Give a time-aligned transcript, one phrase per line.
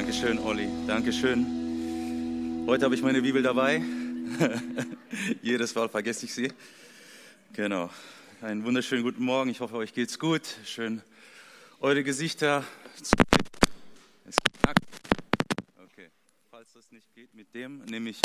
[0.00, 0.66] Dankeschön, Olli.
[0.86, 2.64] Dankeschön.
[2.66, 3.82] Heute habe ich meine Bibel dabei.
[5.42, 6.50] Jedes Mal vergesse ich sie.
[7.52, 7.90] Genau.
[8.40, 9.50] Einen wunderschönen guten Morgen.
[9.50, 10.40] Ich hoffe, euch geht's gut.
[10.64, 11.02] Schön,
[11.80, 12.64] eure Gesichter
[13.02, 13.14] zu
[14.24, 14.80] Es knackt.
[15.84, 16.08] Okay.
[16.50, 18.22] Falls das nicht geht mit dem, nehme ich.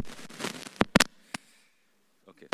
[2.26, 2.48] Okay.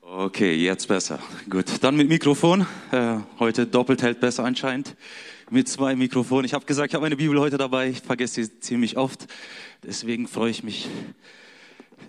[0.00, 1.18] Okay, jetzt besser.
[1.50, 1.66] Gut.
[1.82, 2.66] Dann mit Mikrofon.
[2.92, 4.96] Äh, heute doppelt hält besser anscheinend
[5.50, 6.44] mit zwei Mikrofonen.
[6.44, 7.88] Ich habe gesagt, ich habe meine Bibel heute dabei.
[7.88, 9.26] Ich vergesse sie ziemlich oft.
[9.84, 10.88] Deswegen freue ich mich,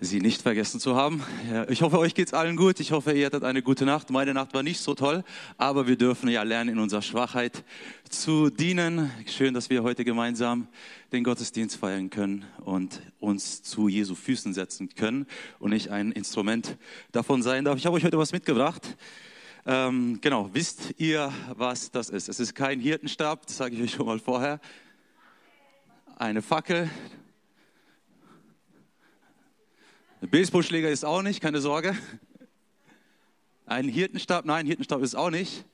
[0.00, 1.22] sie nicht vergessen zu haben.
[1.52, 2.80] Ja, ich hoffe, euch geht's allen gut.
[2.80, 4.10] Ich hoffe, ihr hattet eine gute Nacht.
[4.10, 5.22] Meine Nacht war nicht so toll,
[5.56, 7.62] aber wir dürfen ja lernen, in unserer Schwachheit
[8.08, 9.10] zu dienen.
[9.26, 10.66] Schön, dass wir heute gemeinsam
[11.12, 15.26] den Gottesdienst feiern können und uns zu Jesu Füßen setzen können
[15.60, 16.76] und nicht ein Instrument
[17.12, 17.78] davon sein darf.
[17.78, 18.96] Ich habe euch heute was mitgebracht.
[19.70, 22.30] Ähm, genau, wisst ihr, was das ist?
[22.30, 24.60] Es ist kein Hirtenstab, das sage ich euch schon mal vorher.
[26.16, 26.88] Eine Fackel.
[30.22, 31.94] Ein Baseballschläger ist auch nicht, keine Sorge.
[33.66, 35.66] Ein Hirtenstab, nein, Hirtenstab ist auch nicht.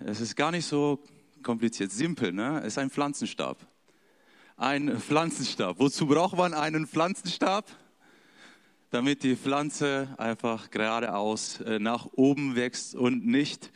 [0.00, 1.04] Es ist gar nicht so
[1.42, 2.60] kompliziert, simpel, ne?
[2.60, 3.58] Es ist ein Pflanzenstab.
[4.56, 5.78] Ein Pflanzenstab.
[5.78, 7.66] Wozu braucht man einen Pflanzenstab?
[8.94, 13.72] Damit die Pflanze einfach geradeaus äh, nach oben wächst und nicht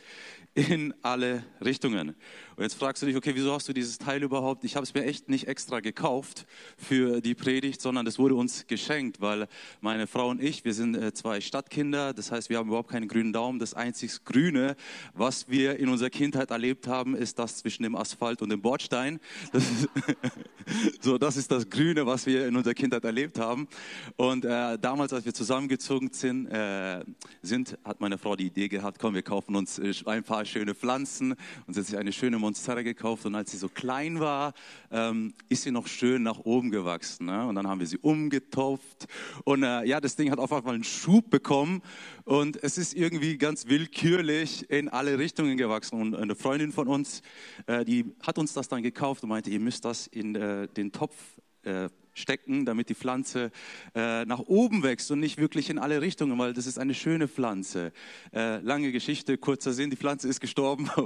[0.53, 2.15] in alle Richtungen.
[2.59, 4.65] Und jetzt fragst du dich, okay, wieso hast du dieses Teil überhaupt?
[4.65, 6.45] Ich habe es mir echt nicht extra gekauft
[6.77, 9.47] für die Predigt, sondern das wurde uns geschenkt, weil
[9.79, 13.07] meine Frau und ich, wir sind äh, zwei Stadtkinder, das heißt, wir haben überhaupt keinen
[13.07, 13.59] grünen Daumen.
[13.59, 14.75] Das einzig Grüne,
[15.13, 19.21] was wir in unserer Kindheit erlebt haben, ist das zwischen dem Asphalt und dem Bordstein.
[19.53, 19.63] Das
[20.99, 23.69] so, das ist das Grüne, was wir in unserer Kindheit erlebt haben.
[24.17, 27.05] Und äh, damals, als wir zusammengezogen sind, äh,
[27.41, 30.75] sind, hat meine Frau die Idee gehabt, komm, wir kaufen uns äh, ein paar schöne
[30.75, 31.35] Pflanzen
[31.65, 34.53] und sich eine schöne Monstera gekauft und als sie so klein war,
[34.89, 37.27] ähm, ist sie noch schön nach oben gewachsen.
[37.27, 37.45] Ne?
[37.45, 39.05] Und dann haben wir sie umgetopft
[39.43, 41.83] und äh, ja, das Ding hat auf einmal einen Schub bekommen
[42.23, 46.01] und es ist irgendwie ganz willkürlich in alle Richtungen gewachsen.
[46.01, 47.21] Und eine Freundin von uns,
[47.67, 50.91] äh, die hat uns das dann gekauft und meinte, ihr müsst das in äh, den
[50.91, 51.15] Topf
[51.61, 53.51] äh, stecken, damit die Pflanze
[53.95, 57.27] äh, nach oben wächst und nicht wirklich in alle Richtungen, weil das ist eine schöne
[57.27, 57.91] Pflanze.
[58.33, 60.89] Äh, lange Geschichte, kurzer Sinn, die Pflanze ist gestorben.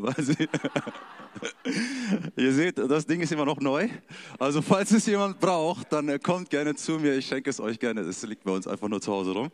[2.36, 3.90] Ihr seht, das Ding ist immer noch neu.
[4.40, 7.16] Also falls es jemand braucht, dann äh, kommt gerne zu mir.
[7.16, 8.02] Ich schenke es euch gerne.
[8.02, 9.52] Es liegt bei uns einfach nur zu Hause rum.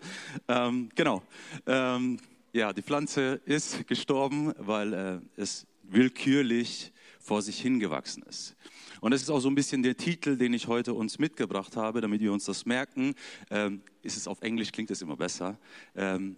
[0.48, 1.24] Ähm, genau.
[1.66, 2.18] Ähm,
[2.54, 8.56] ja, die Pflanze ist gestorben, weil äh, es willkürlich vor sich hingewachsen ist.
[9.02, 12.02] Und das ist auch so ein bisschen der Titel, den ich heute uns mitgebracht habe,
[12.02, 13.16] damit wir uns das merken.
[13.50, 15.58] Ähm, ist es auf Englisch, klingt es immer besser.
[15.96, 16.36] Ähm,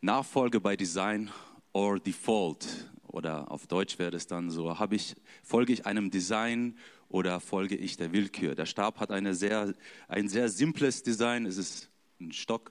[0.00, 1.30] Nachfolge bei Design
[1.72, 2.90] or Default.
[3.06, 6.76] Oder auf Deutsch wäre es dann so, ich, folge ich einem Design
[7.08, 8.54] oder folge ich der Willkür?
[8.54, 9.72] Der Stab hat eine sehr,
[10.08, 11.46] ein sehr simples Design.
[11.46, 12.70] Es ist ein Stock,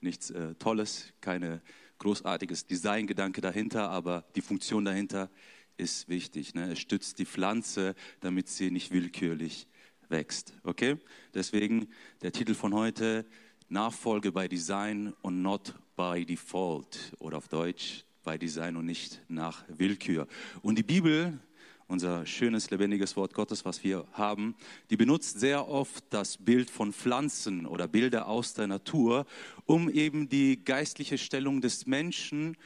[0.00, 1.62] nichts äh, Tolles, keine
[1.98, 5.30] großartiges Designgedanke dahinter, aber die Funktion dahinter
[5.80, 6.54] ist wichtig.
[6.54, 6.72] Ne?
[6.72, 9.66] Es stützt die Pflanze, damit sie nicht willkürlich
[10.08, 10.52] wächst.
[10.62, 10.96] Okay?
[11.34, 11.88] Deswegen
[12.22, 13.24] der Titel von heute,
[13.68, 17.12] Nachfolge bei Design und not by default.
[17.18, 20.26] Oder auf Deutsch, bei Design und nicht nach Willkür.
[20.60, 21.38] Und die Bibel,
[21.86, 24.54] unser schönes, lebendiges Wort Gottes, was wir haben,
[24.90, 29.26] die benutzt sehr oft das Bild von Pflanzen oder Bilder aus der Natur,
[29.66, 32.56] um eben die geistliche Stellung des Menschen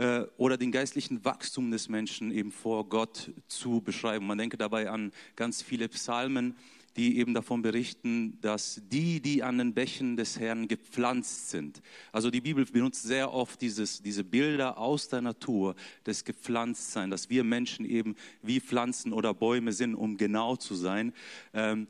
[0.00, 4.26] äh, oder den geistlichen Wachstum des Menschen eben vor Gott zu beschreiben.
[4.26, 6.56] Man denke dabei an ganz viele Psalmen,
[6.96, 11.82] die eben davon berichten, dass die, die an den Bächen des Herrn gepflanzt sind.
[12.12, 17.28] Also die Bibel benutzt sehr oft dieses, diese Bilder aus der Natur des Gepflanztsein, dass
[17.28, 21.12] wir Menschen eben wie Pflanzen oder Bäume sind, um genau zu sein,
[21.52, 21.86] ähm,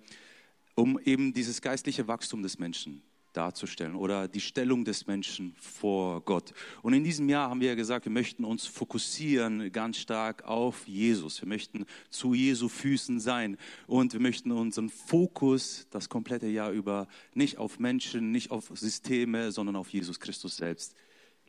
[0.75, 6.53] um eben dieses geistliche Wachstum des Menschen darzustellen oder die Stellung des Menschen vor Gott.
[6.83, 10.87] Und in diesem Jahr haben wir ja gesagt, wir möchten uns fokussieren ganz stark auf
[10.87, 11.41] Jesus.
[11.41, 13.57] Wir möchten zu Jesu Füßen sein
[13.87, 19.53] und wir möchten unseren Fokus das komplette Jahr über nicht auf Menschen, nicht auf Systeme,
[19.53, 20.95] sondern auf Jesus Christus selbst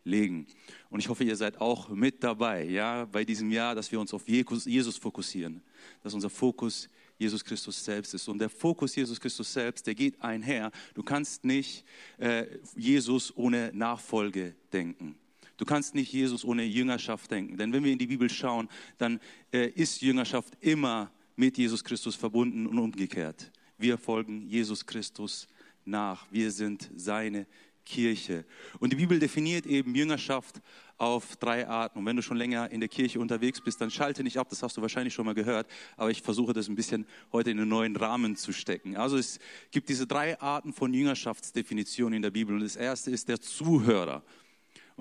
[0.03, 0.47] legen.
[0.89, 4.13] Und ich hoffe, ihr seid auch mit dabei, ja, bei diesem Jahr, dass wir uns
[4.13, 5.61] auf Jesus fokussieren,
[6.03, 6.89] dass unser Fokus
[7.21, 8.27] Jesus Christus selbst ist.
[8.27, 10.71] Und der Fokus Jesus Christus selbst, der geht einher.
[10.95, 11.85] Du kannst nicht
[12.17, 15.15] äh, Jesus ohne Nachfolge denken.
[15.57, 17.57] Du kannst nicht Jesus ohne Jüngerschaft denken.
[17.57, 19.19] Denn wenn wir in die Bibel schauen, dann
[19.53, 23.51] äh, ist Jüngerschaft immer mit Jesus Christus verbunden und umgekehrt.
[23.77, 25.47] Wir folgen Jesus Christus
[25.85, 26.25] nach.
[26.31, 27.45] Wir sind seine
[27.91, 28.45] Kirche.
[28.79, 30.61] Und die Bibel definiert eben Jüngerschaft
[30.97, 31.99] auf drei Arten.
[31.99, 34.63] Und wenn du schon länger in der Kirche unterwegs bist, dann schalte nicht ab, das
[34.63, 35.67] hast du wahrscheinlich schon mal gehört,
[35.97, 38.95] aber ich versuche das ein bisschen heute in einen neuen Rahmen zu stecken.
[38.95, 39.39] Also es
[39.71, 42.55] gibt diese drei Arten von Jüngerschaftsdefinitionen in der Bibel.
[42.55, 44.23] Und das erste ist der Zuhörer.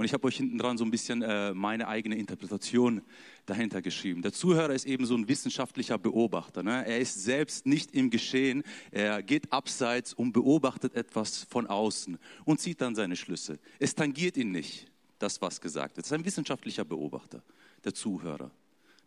[0.00, 3.02] Und ich habe euch hinten dran so ein bisschen äh, meine eigene Interpretation
[3.44, 4.22] dahinter geschrieben.
[4.22, 6.62] Der Zuhörer ist eben so ein wissenschaftlicher Beobachter.
[6.62, 6.86] Ne?
[6.86, 8.62] Er ist selbst nicht im Geschehen.
[8.92, 12.16] Er geht abseits und beobachtet etwas von außen
[12.46, 13.58] und zieht dann seine Schlüsse.
[13.78, 16.06] Es tangiert ihn nicht, das, was gesagt wird.
[16.06, 17.42] Es ist ein wissenschaftlicher Beobachter,
[17.84, 18.50] der Zuhörer.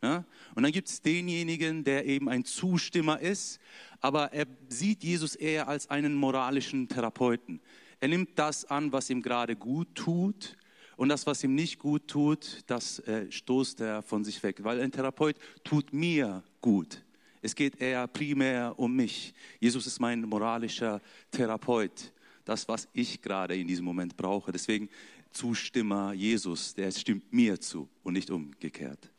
[0.03, 0.23] Ja?
[0.53, 3.59] Und dann gibt es denjenigen, der eben ein Zustimmer ist,
[3.99, 7.61] aber er sieht Jesus eher als einen moralischen Therapeuten.
[7.99, 10.55] Er nimmt das an, was ihm gerade gut tut
[10.95, 14.79] und das, was ihm nicht gut tut, das äh, stoßt er von sich weg, weil
[14.79, 17.03] ein Therapeut tut mir gut.
[17.41, 19.33] Es geht eher primär um mich.
[19.59, 21.01] Jesus ist mein moralischer
[21.31, 22.13] Therapeut.
[22.45, 24.51] Das, was ich gerade in diesem Moment brauche.
[24.51, 24.89] Deswegen
[25.31, 29.11] Zustimmer Jesus, der stimmt mir zu und nicht umgekehrt.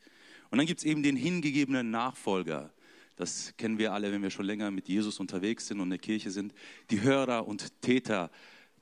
[0.49, 2.73] Und dann gibt es eben den hingegebenen Nachfolger.
[3.15, 5.99] Das kennen wir alle, wenn wir schon länger mit Jesus unterwegs sind und in der
[5.99, 6.53] Kirche sind.
[6.89, 8.31] Die Hörer und Täter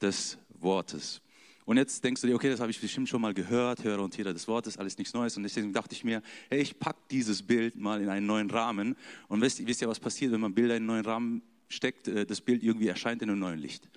[0.02, 1.23] des Wortes.
[1.66, 4.12] Und jetzt denkst du dir, okay, das habe ich bestimmt schon mal gehört, Hörer und
[4.12, 5.38] Täter des Wortes, alles nichts Neues.
[5.38, 8.96] Und deswegen dachte ich mir, hey, ich packe dieses Bild mal in einen neuen Rahmen.
[9.28, 12.08] Und wisst, wisst ihr, was passiert, wenn man Bilder in einen neuen Rahmen steckt?
[12.08, 13.90] Äh, das Bild irgendwie erscheint in einem neuen Licht.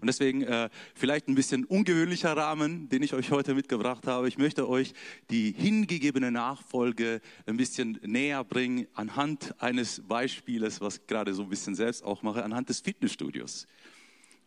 [0.00, 4.26] Und deswegen äh, vielleicht ein bisschen ungewöhnlicher Rahmen, den ich euch heute mitgebracht habe.
[4.26, 4.94] Ich möchte euch
[5.30, 11.48] die hingegebene Nachfolge ein bisschen näher bringen anhand eines Beispieles, was ich gerade so ein
[11.48, 13.66] bisschen selbst auch mache, anhand des Fitnessstudios.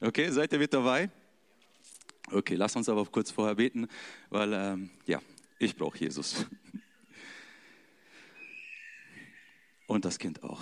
[0.02, 1.10] Okay, seid ihr mit dabei?
[2.32, 3.88] Okay, lass uns aber kurz vorher beten,
[4.30, 5.22] weil ähm, ja,
[5.60, 6.46] ich brauche Jesus.
[9.88, 10.62] Und das Kind auch.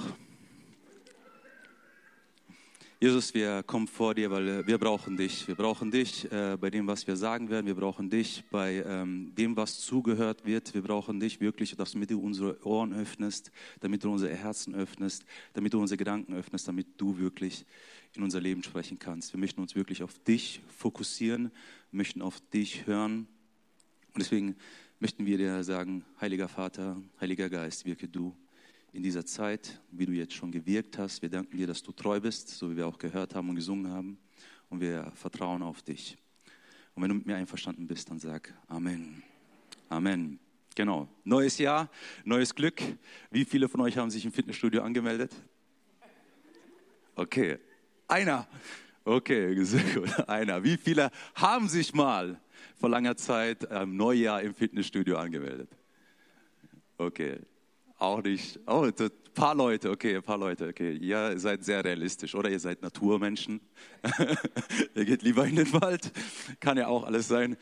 [3.03, 5.45] Jesus, wir kommen vor dir, weil äh, wir brauchen dich.
[5.45, 7.65] Wir brauchen dich äh, bei dem, was wir sagen werden.
[7.65, 10.73] Wir brauchen dich bei ähm, dem, was zugehört wird.
[10.73, 13.51] Wir brauchen dich wirklich, damit du unsere Ohren öffnest,
[13.81, 17.65] damit du unsere Herzen öffnest, damit du unsere Gedanken öffnest, damit du wirklich
[18.15, 19.33] in unser Leben sprechen kannst.
[19.33, 21.51] Wir möchten uns wirklich auf dich fokussieren,
[21.91, 23.27] möchten auf dich hören.
[24.13, 24.55] Und deswegen
[24.99, 28.35] möchten wir dir sagen, Heiliger Vater, Heiliger Geist, wirke du
[28.91, 31.23] in dieser Zeit, wie du jetzt schon gewirkt hast.
[31.23, 33.91] Wir danken dir, dass du treu bist, so wie wir auch gehört haben und gesungen
[33.91, 34.19] haben.
[34.69, 36.17] Und wir vertrauen auf dich.
[36.93, 39.23] Und wenn du mit mir einverstanden bist, dann sag Amen.
[39.89, 40.39] Amen.
[40.75, 41.07] Genau.
[41.23, 41.89] Neues Jahr,
[42.23, 42.81] neues Glück.
[43.31, 45.31] Wie viele von euch haben sich im Fitnessstudio angemeldet?
[47.15, 47.59] Okay,
[48.07, 48.47] einer.
[49.05, 50.29] Okay, sehr gut.
[50.29, 50.63] Einer.
[50.63, 52.39] Wie viele haben sich mal
[52.79, 55.69] vor langer Zeit im Neujahr im Fitnessstudio angemeldet?
[56.97, 57.39] Okay,
[57.97, 58.59] auch nicht.
[58.67, 58.93] Oh, ein
[59.33, 60.95] paar Leute, okay, ein paar Leute, okay.
[60.95, 62.49] Ihr seid sehr realistisch, oder?
[62.49, 63.59] Ihr seid Naturmenschen.
[64.95, 66.11] ihr geht lieber in den Wald.
[66.59, 67.57] Kann ja auch alles sein.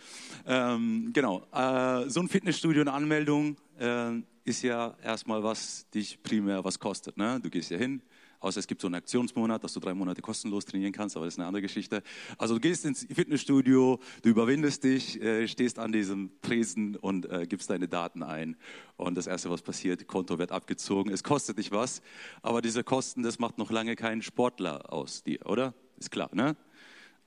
[0.46, 1.48] Ähm, genau.
[1.54, 4.12] Äh, so ein Fitnessstudio, eine Anmeldung äh,
[4.44, 7.18] ist ja erstmal, was dich primär was kostet.
[7.18, 7.40] Ne?
[7.42, 8.02] Du gehst ja hin,
[8.42, 11.36] Außer es gibt so einen Aktionsmonat, dass du drei Monate kostenlos trainieren kannst, aber das
[11.36, 12.02] ist eine andere Geschichte.
[12.40, 17.46] Also du gehst ins Fitnessstudio, du überwindest dich, äh, stehst an diesem Tresen und äh,
[17.48, 18.58] gibst deine Daten ein.
[18.98, 21.14] Und das Erste, was passiert, Konto wird abgezogen.
[21.14, 22.02] Es kostet dich was,
[22.42, 25.76] aber diese Kosten, das macht noch lange keinen Sportler aus dir, oder?
[25.98, 26.58] Ist klar, ne?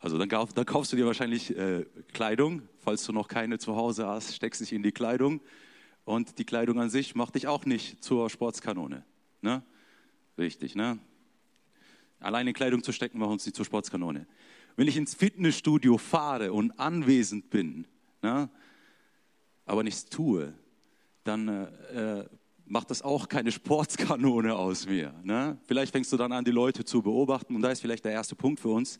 [0.01, 4.07] Also dann, dann kaufst du dir wahrscheinlich äh, Kleidung, falls du noch keine zu Hause
[4.07, 5.41] hast, steckst dich in die Kleidung.
[6.05, 9.05] Und die Kleidung an sich macht dich auch nicht zur Sportskanone.
[9.41, 9.63] Ne?
[10.37, 10.99] Richtig, ne?
[12.25, 14.27] Alleine in Kleidung zu stecken, macht uns nicht zur Sportskanone.
[14.77, 17.87] Wenn ich ins Fitnessstudio fahre und anwesend bin,
[18.23, 18.49] ne,
[19.67, 20.55] aber nichts tue,
[21.23, 22.29] dann äh, äh,
[22.67, 25.15] macht das auch keine Sportskanone aus mir.
[25.23, 25.59] Ne?
[25.67, 28.35] Vielleicht fängst du dann an, die Leute zu beobachten und da ist vielleicht der erste
[28.35, 28.99] Punkt für uns.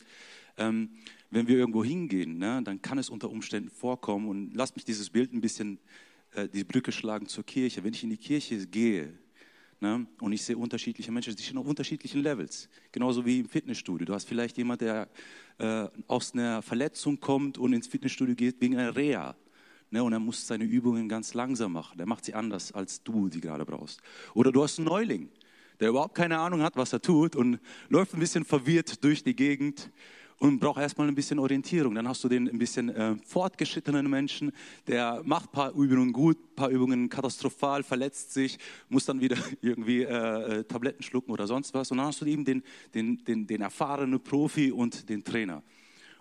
[0.57, 0.91] Ähm,
[1.31, 5.09] wenn wir irgendwo hingehen, ne, dann kann es unter Umständen vorkommen und lass mich dieses
[5.09, 5.79] Bild ein bisschen,
[6.33, 7.83] äh, die Brücke schlagen zur Kirche.
[7.83, 9.17] Wenn ich in die Kirche gehe,
[9.79, 10.07] Ne?
[10.21, 12.69] Und ich sehe unterschiedliche Menschen, die stehen auf unterschiedlichen Levels.
[12.91, 14.05] Genauso wie im Fitnessstudio.
[14.05, 15.09] Du hast vielleicht jemand, der
[15.57, 19.35] äh, aus einer Verletzung kommt und ins Fitnessstudio geht wegen einer Reha.
[19.91, 20.03] Ne?
[20.03, 21.99] Und er muss seine Übungen ganz langsam machen.
[21.99, 24.01] Er macht sie anders, als du sie gerade brauchst.
[24.33, 25.29] Oder du hast einen Neuling,
[25.79, 29.35] der überhaupt keine Ahnung hat, was er tut und läuft ein bisschen verwirrt durch die
[29.35, 29.91] Gegend
[30.39, 31.95] und braucht erstmal ein bisschen Orientierung.
[31.95, 34.51] Dann hast du den ein bisschen äh, fortgeschrittenen Menschen,
[34.87, 38.57] der macht ein paar Übungen gut, ein paar Übungen katastrophal, verletzt sich,
[38.89, 41.91] muss dann wieder irgendwie äh, äh, Tabletten schlucken oder sonst was.
[41.91, 42.63] Und dann hast du eben den,
[42.93, 45.63] den, den, den erfahrenen Profi und den Trainer.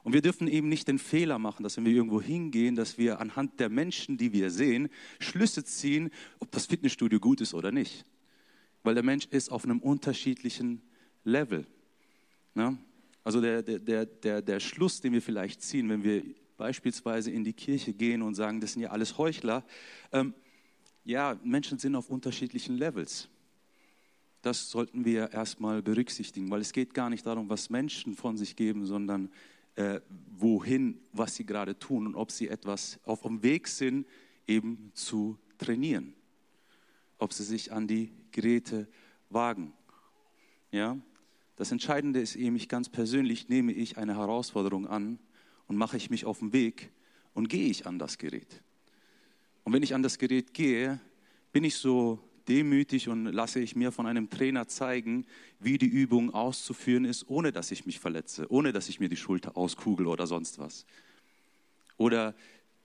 [0.05, 3.21] Und wir dürfen eben nicht den Fehler machen, dass wenn wir irgendwo hingehen, dass wir
[3.21, 8.05] anhand der Menschen, die wir sehen, Schlüsse ziehen, ob das Fitnessstudio gut ist oder nicht.
[8.83, 10.83] Weil der Mensch ist auf einem unterschiedlichen
[11.25, 11.67] Level.
[12.55, 12.77] Ne?
[13.25, 16.23] Also der, der, der, der Schluss, den wir vielleicht ziehen, wenn wir
[16.57, 19.65] beispielsweise in die Kirche gehen und sagen, das sind ja alles Heuchler.
[20.13, 20.35] Ähm,
[21.05, 23.29] ja, Menschen sind auf unterschiedlichen Levels.
[24.43, 28.57] Das sollten wir erstmal berücksichtigen, weil es geht gar nicht darum, was Menschen von sich
[28.57, 29.31] geben, sondern
[29.77, 30.01] äh,
[30.39, 34.07] wohin, was sie gerade tun und ob sie etwas auf dem Weg sind,
[34.47, 36.13] eben zu trainieren.
[37.19, 38.87] Ob sie sich an die Geräte
[39.31, 39.73] wagen.
[40.71, 40.99] Ja?
[41.57, 45.19] Das Entscheidende ist eben, ich ganz persönlich nehme ich eine Herausforderung an
[45.69, 46.91] und mache ich mich auf den Weg
[47.33, 48.63] und gehe ich an das Gerät.
[49.63, 51.01] Und wenn ich an das Gerät gehe,
[51.53, 52.19] bin ich so
[52.49, 55.27] demütig und lasse ich mir von einem Trainer zeigen,
[55.61, 59.17] wie die Übung auszuführen ist, ohne dass ich mich verletze, ohne dass ich mir die
[59.17, 60.85] Schulter auskugel oder sonst was.
[61.97, 62.35] Oder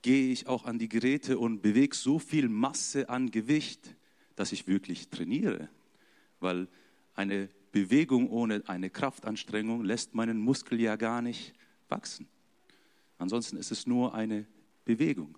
[0.02, 3.96] gehe ich auch an die Geräte und bewege so viel Masse an Gewicht,
[4.36, 5.68] dass ich wirklich trainiere.
[6.38, 6.68] Weil
[7.14, 11.52] eine Bewegung ohne eine Kraftanstrengung lässt meinen Muskel ja gar nicht
[11.88, 12.28] wachsen.
[13.18, 14.46] Ansonsten ist es nur eine
[14.84, 15.36] Bewegung.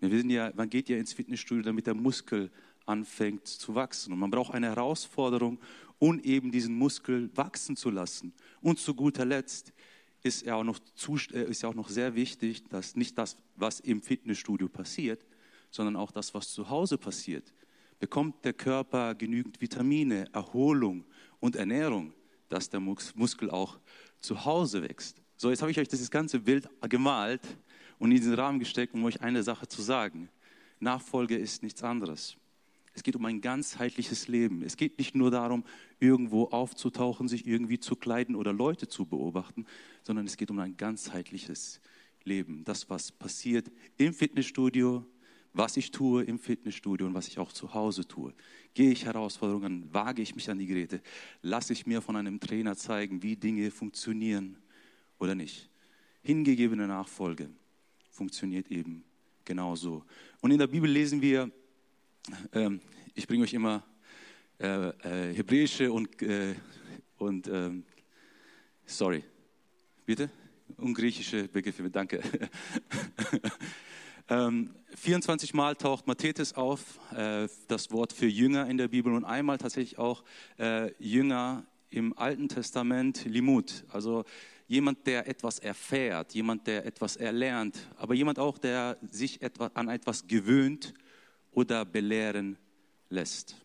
[0.00, 2.50] Wir wissen ja, man geht ja ins Fitnessstudio, damit der Muskel
[2.86, 4.12] anfängt zu wachsen.
[4.12, 5.58] Und man braucht eine Herausforderung,
[5.98, 8.32] um eben diesen Muskel wachsen zu lassen.
[8.60, 9.72] Und zu guter Letzt
[10.22, 10.78] ist ja auch noch,
[11.32, 15.26] äh, ist ja auch noch sehr wichtig, dass nicht das, was im Fitnessstudio passiert,
[15.70, 17.52] sondern auch das, was zu Hause passiert.
[17.98, 21.04] Bekommt der Körper genügend Vitamine, Erholung
[21.40, 22.12] und Ernährung,
[22.48, 23.78] dass der Muskel auch
[24.20, 25.22] zu Hause wächst.
[25.36, 27.42] So, jetzt habe ich euch dieses ganze Bild gemalt
[27.98, 30.28] und in diesen Rahmen gesteckt, um euch eine Sache zu sagen.
[30.80, 32.36] Nachfolge ist nichts anderes.
[32.94, 34.62] Es geht um ein ganzheitliches Leben.
[34.62, 35.64] Es geht nicht nur darum,
[36.00, 39.66] irgendwo aufzutauchen, sich irgendwie zu kleiden oder Leute zu beobachten,
[40.02, 41.80] sondern es geht um ein ganzheitliches
[42.24, 42.64] Leben.
[42.64, 45.06] Das, was passiert im Fitnessstudio,
[45.52, 48.32] was ich tue im Fitnessstudio und was ich auch zu Hause tue.
[48.74, 51.00] Gehe ich Herausforderungen, wage ich mich an die Geräte,
[51.42, 54.56] lasse ich mir von einem Trainer zeigen, wie Dinge funktionieren
[55.18, 55.68] oder nicht.
[56.22, 57.48] Hingegebene Nachfolge
[58.10, 59.04] funktioniert eben
[59.44, 60.04] genauso.
[60.40, 61.50] Und in der Bibel lesen wir,
[62.52, 62.80] ähm,
[63.14, 63.82] ich bringe euch immer
[64.60, 66.54] äh, äh, hebräische und, äh,
[67.16, 67.84] und ähm,
[68.84, 69.24] sorry,
[70.04, 70.30] bitte?
[70.76, 72.20] Und griechische Begriffe, danke.
[74.28, 79.24] ähm, 24 Mal taucht Matthäus auf, äh, das Wort für Jünger in der Bibel und
[79.24, 80.22] einmal tatsächlich auch
[80.58, 84.24] äh, Jünger im Alten Testament, Limut, also
[84.66, 89.88] jemand, der etwas erfährt, jemand, der etwas erlernt, aber jemand auch, der sich etwas, an
[89.88, 90.92] etwas gewöhnt
[91.52, 92.58] oder belehren
[93.08, 93.56] lässt.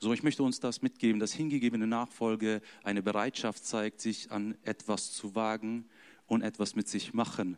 [0.00, 5.12] So, ich möchte uns das mitgeben, dass hingegebene Nachfolge eine Bereitschaft zeigt, sich an etwas
[5.12, 5.88] zu wagen
[6.26, 7.56] und etwas mit sich machen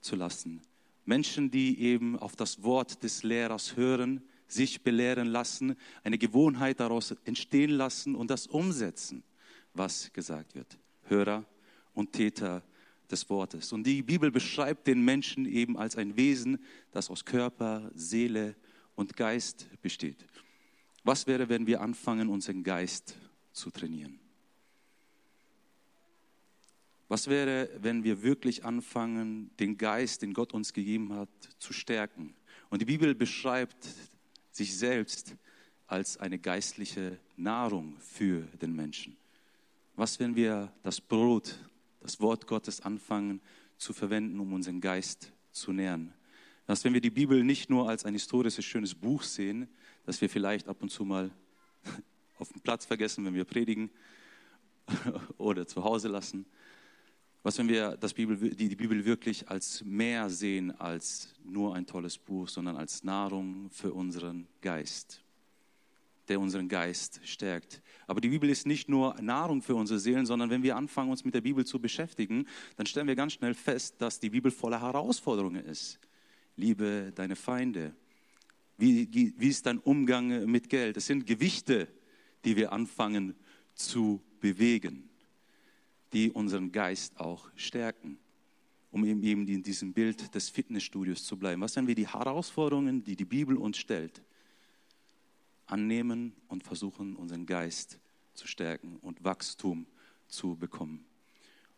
[0.00, 0.62] zu lassen.
[1.10, 5.74] Menschen, die eben auf das Wort des Lehrers hören, sich belehren lassen,
[6.04, 9.24] eine Gewohnheit daraus entstehen lassen und das umsetzen,
[9.74, 10.78] was gesagt wird.
[11.08, 11.44] Hörer
[11.94, 12.62] und Täter
[13.10, 13.72] des Wortes.
[13.72, 16.58] Und die Bibel beschreibt den Menschen eben als ein Wesen,
[16.92, 18.54] das aus Körper, Seele
[18.94, 20.24] und Geist besteht.
[21.02, 23.16] Was wäre, wenn wir anfangen, unseren Geist
[23.52, 24.20] zu trainieren?
[27.10, 32.36] Was wäre, wenn wir wirklich anfangen, den Geist, den Gott uns gegeben hat, zu stärken?
[32.68, 33.88] Und die Bibel beschreibt
[34.52, 35.34] sich selbst
[35.88, 39.16] als eine geistliche Nahrung für den Menschen.
[39.96, 41.58] Was, wenn wir das Brot
[42.00, 43.40] das Wort Gottes anfangen
[43.76, 46.14] zu verwenden, um unseren Geist zu nähren.
[46.68, 49.66] Dass wenn wir die Bibel nicht nur als ein historisches, schönes Buch sehen,
[50.06, 51.32] dass wir vielleicht ab und zu mal
[52.38, 53.90] auf dem Platz vergessen, wenn wir predigen
[55.38, 56.46] oder zu Hause lassen.
[57.42, 61.86] Was, wenn wir das Bibel, die, die Bibel wirklich als mehr sehen als nur ein
[61.86, 65.22] tolles Buch, sondern als Nahrung für unseren Geist
[66.30, 67.82] der unseren Geist stärkt.
[68.06, 71.24] Aber die Bibel ist nicht nur Nahrung für unsere Seelen, sondern wenn wir anfangen, uns
[71.24, 74.80] mit der Bibel zu beschäftigen, dann stellen wir ganz schnell fest, dass die Bibel voller
[74.80, 75.98] Herausforderungen ist.
[76.56, 77.94] Liebe deine Feinde.
[78.78, 80.96] Wie, wie ist dein Umgang mit Geld?
[80.96, 81.88] Das sind Gewichte,
[82.44, 83.34] die wir anfangen
[83.74, 85.09] zu bewegen,
[86.12, 88.18] die unseren Geist auch stärken
[88.92, 91.62] um eben in diesem Bild des Fitnessstudios zu bleiben.
[91.62, 94.20] Was sind wir die Herausforderungen, die die Bibel uns stellt?
[95.70, 97.98] annehmen und versuchen, unseren Geist
[98.34, 99.86] zu stärken und Wachstum
[100.28, 101.04] zu bekommen.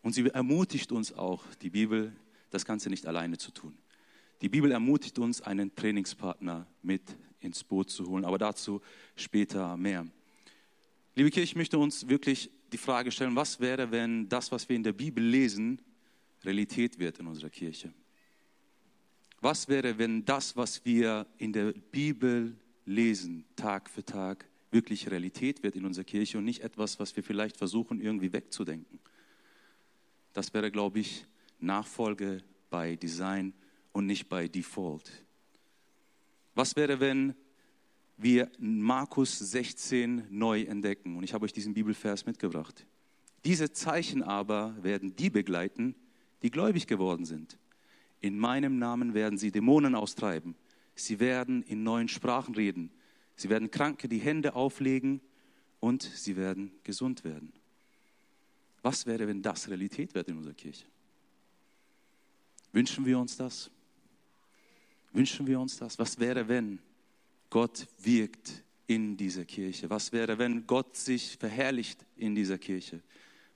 [0.03, 2.12] Und sie ermutigt uns auch, die Bibel,
[2.51, 3.77] das Ganze nicht alleine zu tun.
[4.41, 7.03] Die Bibel ermutigt uns, einen Trainingspartner mit
[7.41, 8.81] ins Boot zu holen, aber dazu
[9.15, 10.07] später mehr.
[11.15, 14.76] Liebe Kirche, ich möchte uns wirklich die Frage stellen, was wäre, wenn das, was wir
[14.76, 15.81] in der Bibel lesen,
[16.45, 17.93] Realität wird in unserer Kirche?
[19.41, 25.62] Was wäre, wenn das, was wir in der Bibel lesen, Tag für Tag, wirklich Realität
[25.62, 28.99] wird in unserer Kirche und nicht etwas, was wir vielleicht versuchen irgendwie wegzudenken.
[30.33, 31.26] Das wäre, glaube ich,
[31.61, 33.52] Nachfolge bei Design
[33.93, 35.11] und nicht bei Default.
[36.55, 37.35] Was wäre, wenn
[38.16, 41.16] wir Markus 16 neu entdecken?
[41.16, 42.87] Und ich habe euch diesen Bibelvers mitgebracht.
[43.45, 45.95] Diese Zeichen aber werden die begleiten,
[46.42, 47.59] die gläubig geworden sind.
[48.21, 50.54] In meinem Namen werden sie Dämonen austreiben.
[50.95, 52.90] Sie werden in neuen Sprachen reden.
[53.37, 55.21] Sie werden Kranke die Hände auflegen
[55.81, 57.52] und sie werden gesund werden.
[58.83, 60.85] Was wäre, wenn das Realität wird in unserer Kirche?
[62.73, 63.71] Wünschen wir uns das?
[65.12, 65.99] Wünschen wir uns das?
[65.99, 66.78] Was wäre, wenn
[67.52, 69.90] Gott wirkt in dieser Kirche?
[69.90, 73.02] Was wäre, wenn Gott sich verherrlicht in dieser Kirche?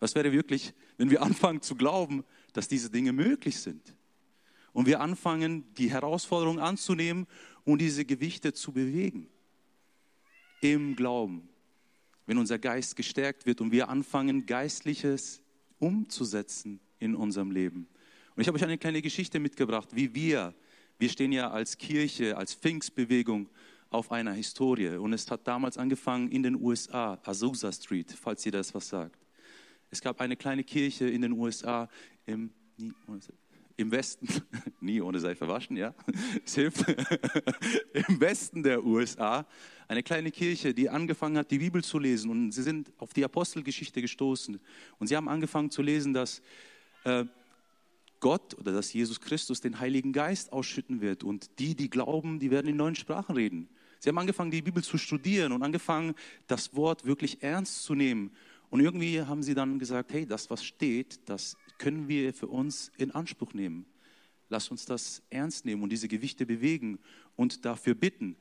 [0.00, 2.22] Was wäre wirklich, wenn wir anfangen zu glauben,
[2.52, 3.94] dass diese Dinge möglich sind?
[4.74, 7.26] Und wir anfangen, die Herausforderung anzunehmen
[7.64, 9.30] und diese Gewichte zu bewegen.
[10.60, 11.48] Im Glauben.
[12.26, 15.40] Wenn unser Geist gestärkt wird und wir anfangen, Geistliches
[15.78, 17.88] umzusetzen in unserem Leben.
[18.34, 20.52] Und ich habe euch eine kleine Geschichte mitgebracht, wie wir,
[20.98, 23.48] wir stehen ja als Kirche, als Pfingstbewegung
[23.90, 24.96] auf einer Historie.
[24.96, 29.26] Und es hat damals angefangen in den USA, Azusa Street, falls ihr das was sagt.
[29.90, 31.88] Es gab eine kleine Kirche in den USA
[32.26, 32.50] im,
[33.76, 34.28] im Westen,
[34.80, 35.94] nie ohne Seife waschen, ja,
[36.44, 36.88] es hilft,
[38.08, 39.46] im Westen der USA,
[39.88, 42.30] eine kleine Kirche, die angefangen hat, die Bibel zu lesen.
[42.30, 44.58] Und sie sind auf die Apostelgeschichte gestoßen.
[44.98, 46.42] Und sie haben angefangen zu lesen, dass
[47.04, 47.24] äh,
[48.18, 51.22] Gott oder dass Jesus Christus den Heiligen Geist ausschütten wird.
[51.22, 53.68] Und die, die glauben, die werden in neuen Sprachen reden.
[54.06, 56.14] Sie haben angefangen, die Bibel zu studieren und angefangen,
[56.46, 58.30] das Wort wirklich ernst zu nehmen.
[58.70, 62.92] Und irgendwie haben sie dann gesagt, hey, das, was steht, das können wir für uns
[62.98, 63.84] in Anspruch nehmen.
[64.48, 67.00] Lass uns das ernst nehmen und diese Gewichte bewegen
[67.34, 68.36] und dafür bitten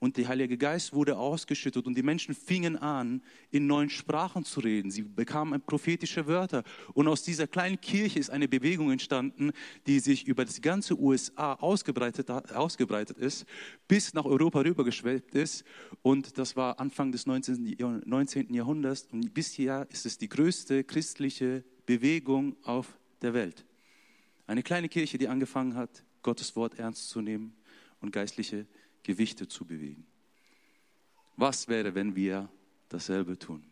[0.00, 4.60] und der Heilige Geist wurde ausgeschüttet und die Menschen fingen an, in neuen Sprachen zu
[4.60, 4.90] reden.
[4.90, 6.62] Sie bekamen prophetische Wörter.
[6.94, 9.50] Und aus dieser kleinen Kirche ist eine Bewegung entstanden,
[9.86, 13.44] die sich über das ganze USA ausgebreitet, ausgebreitet ist,
[13.88, 15.64] bis nach Europa rübergeschwellt ist.
[16.02, 18.54] Und das war Anfang des 19.
[18.54, 19.08] Jahrhunderts.
[19.10, 23.64] Und bis hier ist es die größte christliche Bewegung auf der Welt.
[24.46, 27.54] Eine kleine Kirche, die angefangen hat, Gottes Wort ernst zu nehmen
[28.00, 28.66] und geistliche
[29.08, 30.06] Gewichte zu bewegen.
[31.34, 32.50] Was wäre, wenn wir
[32.90, 33.64] dasselbe tun?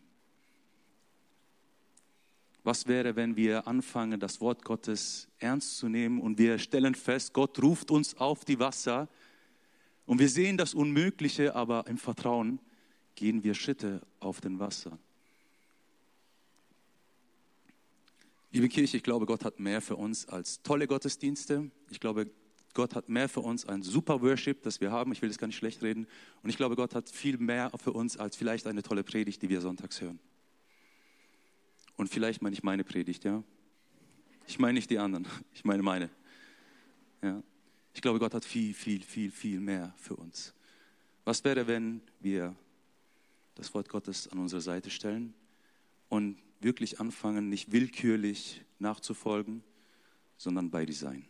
[2.63, 7.33] Was wäre, wenn wir anfangen, das Wort Gottes ernst zu nehmen und wir stellen fest,
[7.33, 9.09] Gott ruft uns auf die Wasser
[10.07, 12.59] und wir sehen das Unmögliche, aber im Vertrauen
[13.13, 14.97] gehen wir Schritte auf den Wasser.
[18.51, 21.69] Liebe Kirche, ich glaube, Gott hat mehr für uns als tolle Gottesdienste.
[21.91, 22.27] Ich glaube,
[22.73, 25.11] Gott hat mehr für uns, ein super Worship, das wir haben.
[25.11, 26.07] Ich will das gar nicht schlecht reden.
[26.43, 29.49] Und ich glaube, Gott hat viel mehr für uns als vielleicht eine tolle Predigt, die
[29.49, 30.19] wir sonntags hören.
[31.95, 33.43] Und vielleicht meine ich meine Predigt, ja.
[34.47, 36.09] Ich meine nicht die anderen, ich meine meine.
[37.21, 37.41] Ja.
[37.93, 40.53] Ich glaube, Gott hat viel, viel, viel, viel mehr für uns.
[41.25, 42.55] Was wäre, wenn wir
[43.55, 45.33] das Wort Gottes an unsere Seite stellen
[46.07, 49.63] und wirklich anfangen, nicht willkürlich nachzufolgen,
[50.37, 51.25] sondern bei Design?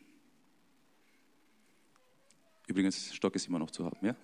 [2.68, 4.16] Übrigens, Stock ist immer noch zu haben, ja?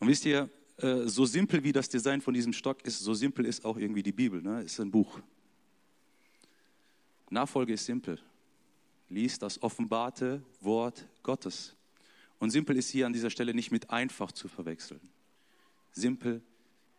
[0.00, 0.48] Und wisst ihr,
[0.78, 4.02] äh, so simpel wie das Design von diesem Stock ist, so simpel ist auch irgendwie
[4.02, 4.40] die Bibel.
[4.40, 4.62] Ne?
[4.62, 5.20] Ist ein Buch.
[7.30, 8.18] Nachfolge ist simpel.
[9.08, 11.74] Lies das offenbarte Wort Gottes.
[12.38, 15.00] Und simpel ist hier an dieser Stelle nicht mit einfach zu verwechseln.
[15.92, 16.40] Simpel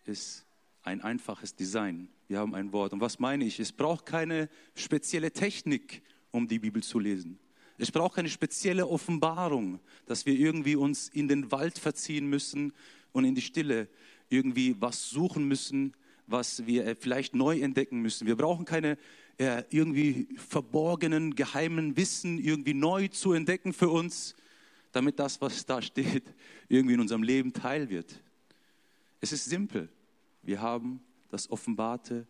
[0.06, 0.45] ist
[0.84, 2.10] ein einfaches Design.
[2.28, 2.93] Wir haben ein Wort.
[2.93, 3.60] Und was meine ich?
[3.60, 7.39] Es braucht keine spezielle Technik, um die Bibel zu lesen.
[7.80, 12.74] Es braucht keine spezielle Offenbarung, dass wir irgendwie uns in den Wald verziehen müssen
[13.13, 13.88] und in die Stille
[14.30, 15.94] irgendwie was suchen müssen,
[16.28, 18.28] was wir äh, vielleicht neu entdecken müssen.
[18.28, 18.98] Wir brauchen keine
[19.38, 24.36] äh, irgendwie verborgenen, geheimen Wissen irgendwie neu zu entdecken für uns,
[24.92, 26.24] damit das, was da steht,
[26.68, 28.22] irgendwie in unserem Leben Teil wird.
[29.22, 29.89] Es ist simpel.
[30.44, 32.28] Wir haben das offenbarte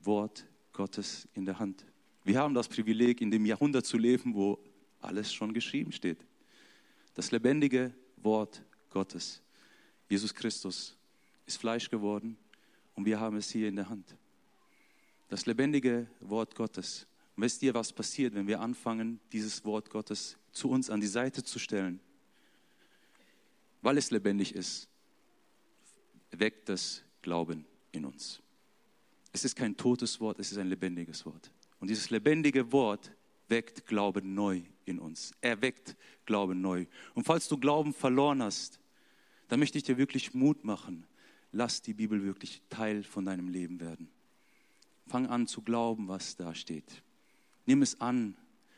[0.00, 1.84] Wort Gottes in der Hand.
[2.24, 4.58] Wir haben das Privileg, in dem Jahrhundert zu leben, wo
[5.00, 6.24] alles schon geschrieben steht.
[7.14, 9.42] Das lebendige Wort Gottes.
[10.08, 10.96] Jesus Christus
[11.46, 12.36] ist Fleisch geworden
[12.94, 14.16] und wir haben es hier in der Hand.
[15.28, 17.06] Das lebendige Wort Gottes.
[17.36, 21.06] Und wisst ihr, was passiert, wenn wir anfangen, dieses Wort Gottes zu uns an die
[21.06, 22.00] Seite zu stellen?
[23.80, 24.88] Weil es lebendig ist,
[26.30, 28.40] weckt das Glauben in uns.
[29.32, 31.50] Es ist kein totes Wort, es ist ein lebendiges Wort.
[31.82, 33.10] Und dieses lebendige Wort
[33.48, 35.32] weckt Glauben neu in uns.
[35.40, 36.86] Er weckt Glauben neu.
[37.12, 38.78] Und falls du Glauben verloren hast,
[39.48, 41.04] dann möchte ich dir wirklich Mut machen.
[41.50, 44.08] Lass die Bibel wirklich Teil von deinem Leben werden.
[45.08, 47.02] Fang an zu glauben, was da steht.
[47.66, 48.36] Nimm es an,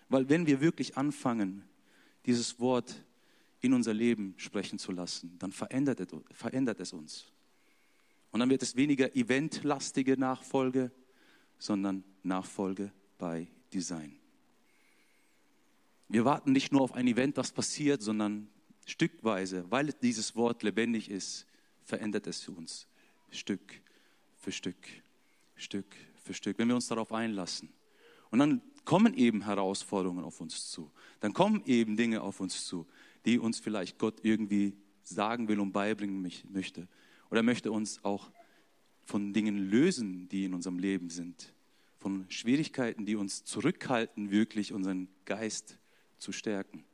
[0.09, 1.63] weil wenn wir wirklich anfangen,
[2.25, 3.05] dieses Wort
[3.61, 7.27] in unser Leben sprechen zu lassen, dann verändert es, verändert es uns.
[8.31, 10.91] Und dann wird es weniger eventlastige Nachfolge,
[11.65, 14.15] sondern Nachfolge bei Design.
[16.09, 18.49] Wir warten nicht nur auf ein Event, das passiert, sondern
[18.85, 21.47] stückweise, weil dieses Wort lebendig ist,
[21.83, 22.87] verändert es uns
[23.31, 23.81] Stück
[24.37, 24.77] für Stück,
[25.57, 25.87] Stück
[26.23, 27.71] für Stück, wenn wir uns darauf einlassen.
[28.31, 30.91] Und dann kommen eben Herausforderungen auf uns zu.
[31.21, 32.87] Dann kommen eben Dinge auf uns zu,
[33.25, 36.89] die uns vielleicht Gott irgendwie sagen will und beibringen möchte.
[37.31, 38.31] Oder möchte uns auch
[39.07, 41.54] von Dingen lösen, die in unserem Leben sind.
[42.05, 45.79] Von Schwierigkeiten, die uns zurückhalten, wirklich unseren Geist
[46.19, 46.85] zu stärken.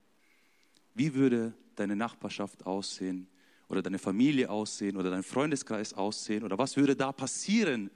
[0.94, 3.26] Wie würde deine Nachbarschaft aussehen
[3.68, 7.90] oder deine Familie aussehen oder dein Freundeskreis aussehen oder was würde da passieren,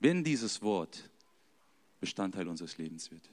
[0.00, 1.08] wenn dieses Wort
[1.98, 3.30] Bestandteil unseres Lebens wird?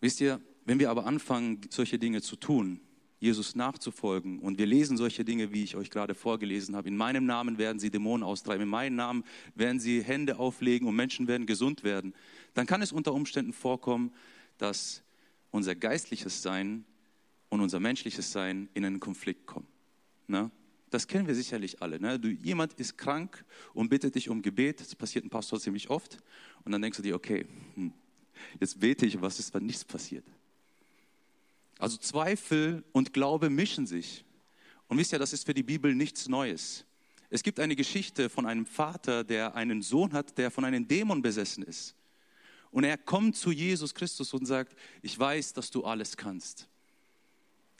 [0.00, 2.80] Wisst ihr, wenn wir aber anfangen, solche Dinge zu tun,
[3.22, 7.24] Jesus nachzufolgen und wir lesen solche Dinge, wie ich euch gerade vorgelesen habe, in meinem
[7.24, 9.22] Namen werden sie Dämonen austreiben, in meinem Namen
[9.54, 12.14] werden sie Hände auflegen und Menschen werden gesund werden,
[12.54, 14.12] dann kann es unter Umständen vorkommen,
[14.58, 15.04] dass
[15.52, 16.84] unser geistliches Sein
[17.48, 19.68] und unser menschliches Sein in einen Konflikt kommen.
[20.26, 20.50] Ne?
[20.90, 22.00] Das kennen wir sicherlich alle.
[22.00, 22.18] Ne?
[22.18, 26.18] Du, jemand ist krank und bittet dich um Gebet, das passiert ein Pastor ziemlich oft,
[26.64, 27.92] und dann denkst du dir, okay, hm,
[28.58, 30.24] jetzt bete ich, was ist, wenn nichts passiert?
[31.78, 34.24] Also Zweifel und Glaube mischen sich.
[34.88, 36.84] Und wisst ihr, das ist für die Bibel nichts Neues.
[37.30, 41.22] Es gibt eine Geschichte von einem Vater, der einen Sohn hat, der von einem Dämon
[41.22, 41.94] besessen ist.
[42.70, 46.68] Und er kommt zu Jesus Christus und sagt, ich weiß, dass du alles kannst,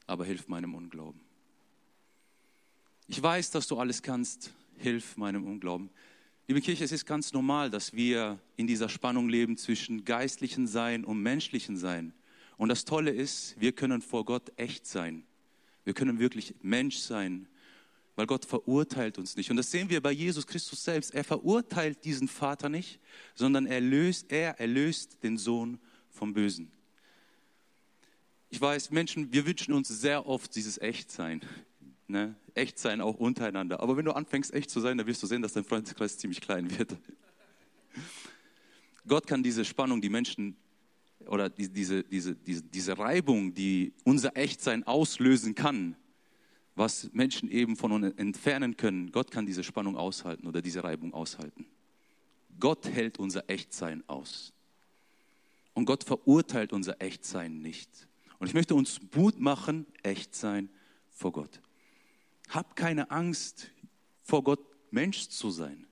[0.07, 1.21] aber hilf meinem Unglauben.
[3.09, 5.91] Ich weiß, dass du alles kannst, hilf meinem Unglauben.
[6.49, 11.05] Liebe Kirche, es ist ganz normal, dass wir in dieser Spannung leben zwischen geistlichen Sein
[11.05, 12.15] und menschlichen Sein.
[12.63, 15.25] Und das Tolle ist, wir können vor Gott echt sein.
[15.83, 17.49] Wir können wirklich Mensch sein,
[18.15, 19.51] weil Gott verurteilt uns nicht.
[19.51, 21.13] Und das sehen wir bei Jesus Christus selbst.
[21.13, 23.01] Er verurteilt diesen Vater nicht,
[23.35, 26.71] sondern er, löst, er erlöst den Sohn vom Bösen.
[28.49, 31.41] Ich weiß, Menschen, wir wünschen uns sehr oft dieses Echtsein.
[32.07, 32.37] Ne?
[32.55, 33.81] Echtsein auch untereinander.
[33.81, 36.41] Aber wenn du anfängst, echt zu sein, dann wirst du sehen, dass dein Freundeskreis ziemlich
[36.41, 36.97] klein wird.
[39.09, 40.57] Gott kann diese Spannung, die Menschen
[41.29, 45.97] oder diese, diese, diese, diese Reibung, die unser Echtsein auslösen kann,
[46.75, 51.13] was Menschen eben von uns entfernen können, Gott kann diese Spannung aushalten oder diese Reibung
[51.13, 51.67] aushalten.
[52.59, 54.53] Gott hält unser Echtsein aus.
[55.75, 58.09] Und Gott verurteilt unser Echtsein nicht.
[58.39, 60.69] Und ich möchte uns Mut machen, echt sein
[61.11, 61.61] vor Gott.
[62.49, 63.71] Hab keine Angst,
[64.23, 65.87] vor Gott Mensch zu sein.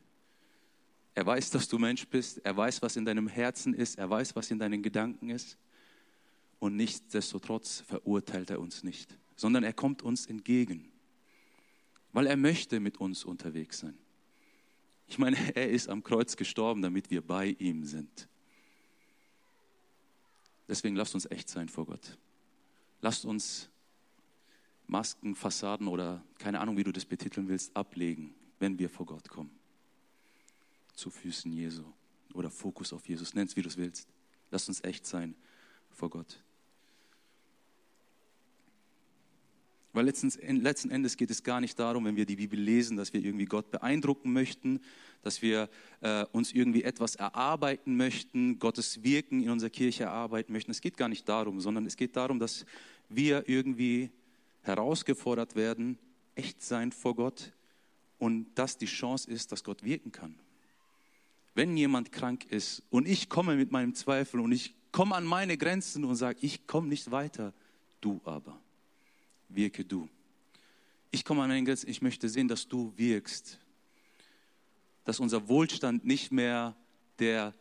[1.20, 2.38] Er weiß, dass du Mensch bist.
[2.46, 3.98] Er weiß, was in deinem Herzen ist.
[3.98, 5.59] Er weiß, was in deinen Gedanken ist.
[6.59, 10.90] Und nichtsdestotrotz verurteilt er uns nicht, sondern er kommt uns entgegen,
[12.14, 13.98] weil er möchte mit uns unterwegs sein.
[15.09, 18.26] Ich meine, er ist am Kreuz gestorben, damit wir bei ihm sind.
[20.68, 22.16] Deswegen lasst uns echt sein vor Gott.
[23.02, 23.68] Lasst uns
[24.87, 29.28] Masken, Fassaden oder keine Ahnung, wie du das betiteln willst, ablegen, wenn wir vor Gott
[29.28, 29.60] kommen
[31.00, 31.82] zu Füßen Jesu
[32.34, 34.06] oder Fokus auf Jesus, nenn es wie du es willst.
[34.50, 35.34] Lass uns echt sein
[35.90, 36.42] vor Gott.
[39.92, 43.12] Weil letztens, letzten Endes geht es gar nicht darum, wenn wir die Bibel lesen, dass
[43.12, 44.80] wir irgendwie Gott beeindrucken möchten,
[45.22, 45.68] dass wir
[46.00, 50.70] äh, uns irgendwie etwas erarbeiten möchten, Gottes Wirken in unserer Kirche erarbeiten möchten.
[50.70, 52.66] Es geht gar nicht darum, sondern es geht darum, dass
[53.08, 54.10] wir irgendwie
[54.62, 55.98] herausgefordert werden,
[56.36, 57.52] echt sein vor Gott
[58.18, 60.38] und dass die Chance ist, dass Gott wirken kann
[61.54, 65.56] wenn jemand krank ist und ich komme mit meinem Zweifel und ich komme an meine
[65.56, 67.52] Grenzen und sage, ich komme nicht weiter,
[68.00, 68.60] du aber,
[69.48, 70.08] wirke du.
[71.10, 73.58] Ich komme an meine Grenzen, ich möchte sehen, dass du wirkst,
[75.04, 76.76] dass unser Wohlstand nicht mehr
[77.18, 77.54] der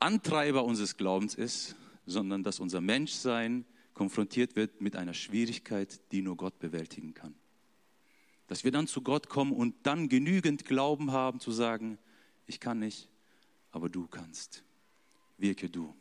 [0.00, 6.36] Antreiber unseres Glaubens ist, sondern dass unser Menschsein konfrontiert wird mit einer Schwierigkeit, die nur
[6.36, 7.34] Gott bewältigen kann.
[8.48, 11.98] Dass wir dann zu Gott kommen und dann genügend Glauben haben zu sagen,
[12.46, 13.08] ich kann nicht,
[13.72, 14.64] aber du kannst.
[15.38, 15.94] Wirke du.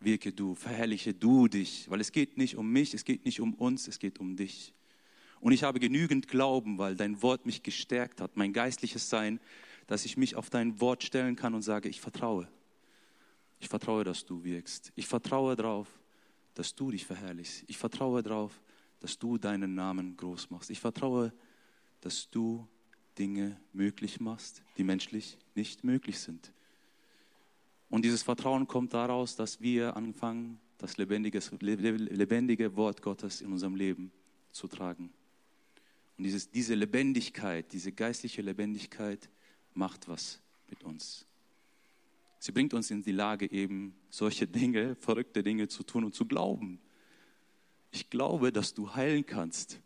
[0.00, 3.54] Wirke du, verherrliche du dich, weil es geht nicht um mich, es geht nicht um
[3.54, 4.72] uns, es geht um dich.
[5.40, 9.40] Und ich habe genügend Glauben, weil dein Wort mich gestärkt hat, mein geistliches Sein,
[9.86, 12.48] dass ich mich auf dein Wort stellen kann und sage, ich vertraue.
[13.58, 14.92] Ich vertraue, dass du wirkst.
[14.96, 15.86] Ich vertraue darauf,
[16.54, 17.64] dass du dich verherrlichst.
[17.66, 18.62] Ich vertraue darauf,
[19.00, 20.70] dass du deinen Namen groß machst.
[20.70, 21.32] Ich vertraue
[22.00, 22.66] dass du
[23.20, 26.52] Dinge möglich machst, die menschlich nicht möglich sind.
[27.90, 34.10] Und dieses Vertrauen kommt daraus, dass wir anfangen, das lebendige, Wort Gottes in unserem Leben
[34.52, 35.12] zu tragen.
[36.16, 39.28] Und dieses, diese Lebendigkeit, diese geistliche Lebendigkeit
[39.74, 41.26] macht was mit uns.
[42.38, 46.24] Sie bringt uns in die Lage, eben solche Dinge, verrückte Dinge zu tun und zu
[46.24, 46.80] glauben.
[47.90, 49.78] Ich glaube, dass du heilen kannst.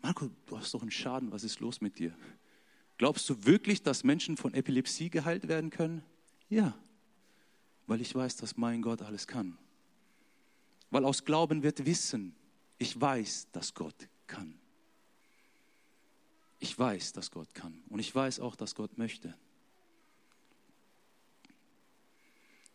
[0.00, 2.16] Marco, du hast doch einen Schaden, was ist los mit dir?
[2.98, 6.02] Glaubst du wirklich, dass Menschen von Epilepsie geheilt werden können?
[6.50, 6.76] Ja,
[7.86, 9.56] weil ich weiß, dass mein Gott alles kann.
[10.90, 12.34] Weil aus Glauben wird Wissen,
[12.76, 14.58] ich weiß, dass Gott kann.
[16.58, 17.82] Ich weiß, dass Gott kann.
[17.88, 19.34] Und ich weiß auch, dass Gott möchte.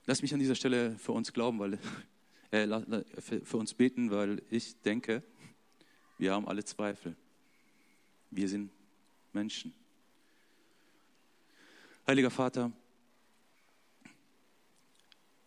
[0.05, 1.79] Lass mich an dieser Stelle für uns glauben, weil
[2.51, 5.21] äh, für, für uns beten, weil ich denke,
[6.17, 7.15] wir haben alle Zweifel.
[8.31, 8.71] Wir sind
[9.33, 9.73] Menschen.
[12.06, 12.70] Heiliger Vater,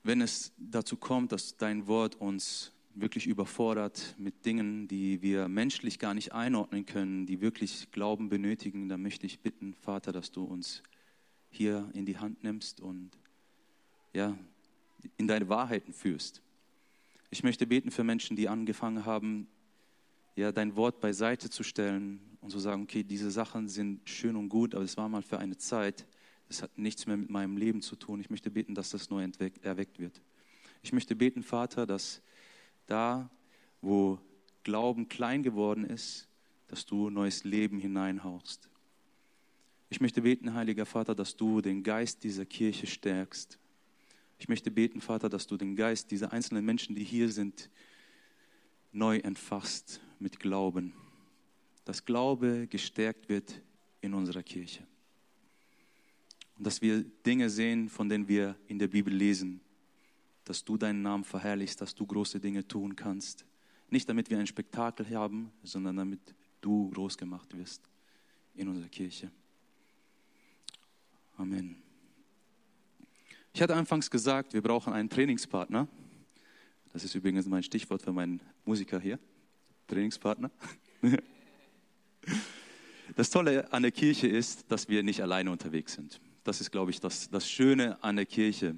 [0.03, 5.99] wenn es dazu kommt, dass dein Wort uns wirklich überfordert mit Dingen, die wir menschlich
[5.99, 10.45] gar nicht einordnen können, die wirklich Glauben benötigen, dann möchte ich bitten, Vater, dass du
[10.45, 10.83] uns
[11.51, 13.11] hier in die Hand nimmst und
[14.15, 14.35] ja,
[15.19, 16.41] in deine Wahrheiten führst.
[17.29, 19.47] Ich möchte beten für Menschen, die angefangen haben,
[20.37, 24.49] ja, dein Wort beiseite zu stellen und zu sagen, okay, diese Sachen sind schön und
[24.49, 26.07] gut, aber es war mal für eine Zeit.
[26.49, 28.21] Das hat nichts mehr mit meinem Leben zu tun.
[28.21, 29.29] Ich möchte beten, dass das neu
[29.63, 30.21] erweckt wird.
[30.83, 32.23] Ich möchte beten, Vater, dass
[32.87, 33.31] da,
[33.81, 34.21] wo
[34.63, 36.29] Glauben klein geworden ist,
[36.69, 38.69] dass du neues Leben hineinhaust.
[39.89, 43.59] Ich möchte beten, Heiliger Vater, dass du den Geist dieser Kirche stärkst.
[44.39, 47.71] Ich möchte beten, Vater, dass du den Geist dieser einzelnen Menschen, die hier sind,
[48.93, 50.93] neu entfasst mit Glauben.
[51.85, 53.63] Dass Glaube gestärkt wird
[54.01, 54.87] in unserer Kirche.
[56.57, 59.61] Und dass wir Dinge sehen, von denen wir in der Bibel lesen.
[60.45, 63.45] Dass du deinen Namen verherrlichst, dass du große Dinge tun kannst.
[63.91, 66.21] Nicht damit wir ein Spektakel haben, sondern damit
[66.61, 67.89] du groß gemacht wirst
[68.55, 69.31] in unserer Kirche.
[71.37, 71.77] Amen.
[73.53, 75.89] Ich hatte anfangs gesagt, wir brauchen einen Trainingspartner.
[76.93, 79.19] Das ist übrigens mein Stichwort für meinen Musiker hier.
[79.87, 80.51] Trainingspartner.
[83.15, 86.21] Das Tolle an der Kirche ist, dass wir nicht alleine unterwegs sind.
[86.47, 88.77] Das ist, glaube ich, das, das Schöne an der Kirche.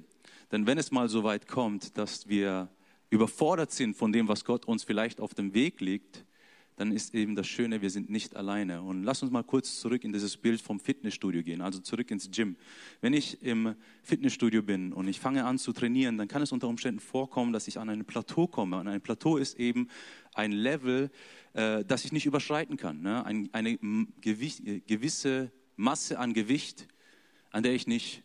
[0.51, 2.67] Denn wenn es mal so weit kommt, dass wir
[3.11, 6.25] überfordert sind von dem, was Gott uns vielleicht auf dem Weg legt,
[6.77, 8.81] dann ist eben das Schöne, wir sind nicht alleine.
[8.81, 12.31] Und lass uns mal kurz zurück in dieses Bild vom Fitnessstudio gehen, also zurück ins
[12.31, 12.55] Gym.
[13.01, 16.67] Wenn ich im Fitnessstudio bin und ich fange an zu trainieren, dann kann es unter
[16.67, 18.79] Umständen vorkommen, dass ich an ein Plateau komme.
[18.79, 19.89] Und ein Plateau ist eben
[20.33, 21.11] ein Level,
[21.53, 23.03] äh, das ich nicht überschreiten kann.
[23.03, 23.23] Ne?
[23.23, 23.77] Ein, eine
[24.21, 26.87] Gewicht, gewisse Masse an Gewicht,
[27.51, 28.23] an der ich nicht,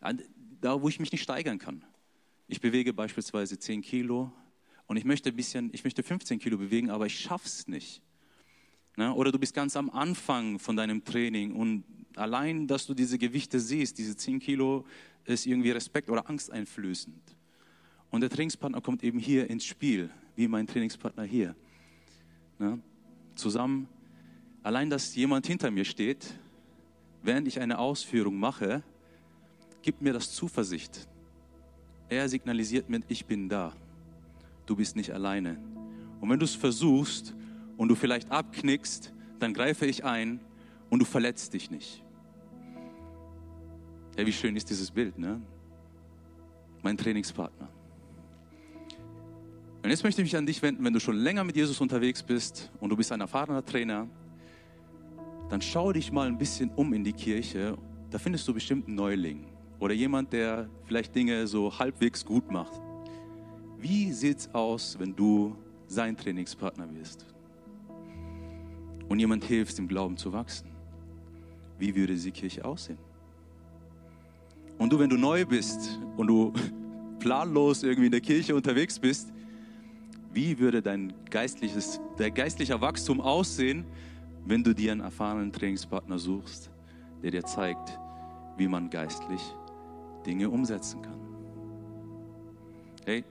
[0.00, 0.22] an,
[0.60, 1.84] da wo ich mich nicht steigern kann.
[2.48, 4.32] Ich bewege beispielsweise 10 Kilo,
[4.90, 8.02] und ich möchte ein bisschen, ich möchte 15 Kilo bewegen, aber ich schaff's nicht.
[8.96, 9.14] Ne?
[9.14, 11.84] Oder du bist ganz am Anfang von deinem Training und
[12.16, 14.84] allein, dass du diese Gewichte siehst, diese 10 Kilo,
[15.26, 17.22] ist irgendwie Respekt oder Angst einflößend.
[18.10, 21.54] Und der Trainingspartner kommt eben hier ins Spiel, wie mein Trainingspartner hier.
[22.58, 22.80] Ne?
[23.36, 23.86] Zusammen,
[24.64, 26.34] allein, dass jemand hinter mir steht,
[27.22, 28.82] während ich eine Ausführung mache,
[29.82, 31.08] gibt mir das Zuversicht.
[32.08, 33.72] Er signalisiert mir, ich bin da
[34.70, 35.58] du bist nicht alleine.
[36.20, 37.34] Und wenn du es versuchst
[37.76, 40.38] und du vielleicht abknickst, dann greife ich ein
[40.88, 42.04] und du verletzt dich nicht.
[44.16, 45.40] Ja, wie schön ist dieses Bild, ne?
[46.82, 47.68] Mein Trainingspartner.
[49.82, 52.22] Und jetzt möchte ich mich an dich wenden, wenn du schon länger mit Jesus unterwegs
[52.22, 54.06] bist und du bist ein erfahrener Trainer,
[55.50, 57.76] dann schau dich mal ein bisschen um in die Kirche.
[58.10, 59.46] Da findest du bestimmt einen Neuling
[59.80, 62.80] oder jemand, der vielleicht Dinge so halbwegs gut macht.
[63.78, 65.56] Wie sieht es aus, wenn du
[65.88, 67.26] sein Trainingspartner wirst
[69.08, 70.68] und jemand hilft, im Glauben zu wachsen?
[71.78, 72.98] Wie würde die Kirche aussehen?
[74.78, 76.52] Und du, wenn du neu bist und du
[77.18, 79.32] planlos irgendwie in der Kirche unterwegs bist,
[80.32, 83.84] wie würde dein geistliches, der geistliche Wachstum aussehen,
[84.44, 86.70] wenn du dir einen erfahrenen Trainingspartner suchst,
[87.22, 87.98] der dir zeigt,
[88.56, 89.42] wie man geistlich
[90.26, 91.18] Dinge umsetzen kann?
[93.04, 93.24] Hey,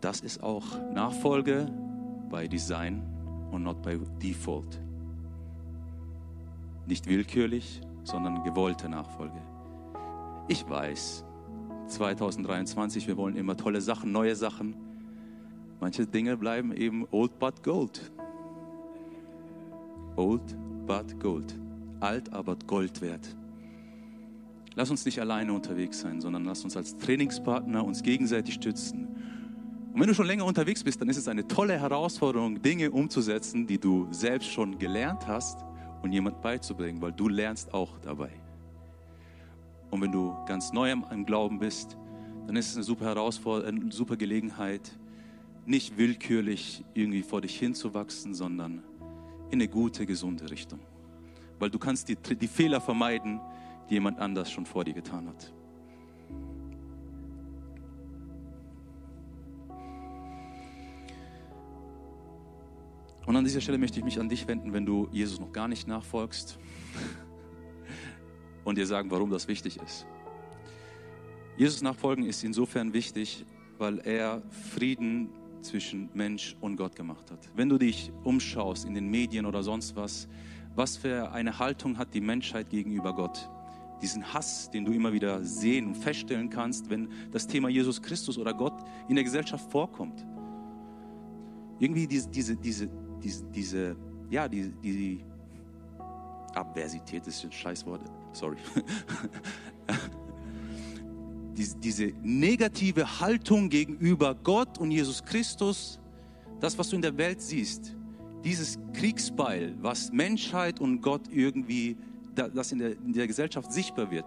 [0.00, 1.66] das ist auch Nachfolge
[2.30, 3.02] bei Design
[3.50, 4.80] und not bei Default.
[6.86, 9.40] Nicht willkürlich, sondern gewollte Nachfolge.
[10.48, 11.24] Ich weiß,
[11.86, 14.74] 2023, wir wollen immer tolle Sachen, neue Sachen.
[15.80, 18.11] Manche Dinge bleiben eben old but gold.
[20.16, 21.54] Old but gold.
[22.00, 23.36] Alt, aber Gold wert.
[24.74, 29.06] Lass uns nicht alleine unterwegs sein, sondern lass uns als Trainingspartner uns gegenseitig stützen.
[29.92, 33.66] Und wenn du schon länger unterwegs bist, dann ist es eine tolle Herausforderung, Dinge umzusetzen,
[33.66, 35.60] die du selbst schon gelernt hast
[36.02, 38.30] und jemand beizubringen, weil du lernst auch dabei.
[39.90, 41.98] Und wenn du ganz neu am Glauben bist,
[42.46, 44.98] dann ist es eine super Herausforderung, eine super Gelegenheit,
[45.66, 48.82] nicht willkürlich irgendwie vor dich hinzuwachsen, sondern
[49.52, 50.80] in eine gute, gesunde Richtung.
[51.58, 53.38] Weil du kannst die, die Fehler vermeiden,
[53.88, 55.52] die jemand anders schon vor dir getan hat.
[63.26, 65.68] Und an dieser Stelle möchte ich mich an dich wenden, wenn du Jesus noch gar
[65.68, 66.58] nicht nachfolgst
[68.64, 70.06] und dir sagen, warum das wichtig ist.
[71.58, 73.44] Jesus nachfolgen ist insofern wichtig,
[73.76, 75.28] weil er Frieden
[75.62, 77.38] zwischen Mensch und Gott gemacht hat.
[77.54, 80.28] Wenn du dich umschaust in den Medien oder sonst was,
[80.74, 83.50] was für eine Haltung hat die Menschheit gegenüber Gott?
[84.00, 88.36] Diesen Hass, den du immer wieder sehen und feststellen kannst, wenn das Thema Jesus Christus
[88.36, 88.74] oder Gott
[89.08, 90.26] in der Gesellschaft vorkommt.
[91.78, 92.88] Irgendwie diese, diese, diese,
[93.22, 93.96] diese, diese
[94.30, 95.24] ja, die, die
[96.54, 98.00] Abversität ist ein Scheißwort,
[98.32, 98.56] sorry.
[101.52, 105.98] diese, negative Haltung gegenüber Gott und Jesus Christus,
[106.60, 107.94] das, was du in der Welt siehst,
[108.44, 111.96] dieses Kriegsbeil, was Menschheit und Gott irgendwie,
[112.34, 114.26] das in der, in der Gesellschaft sichtbar wird,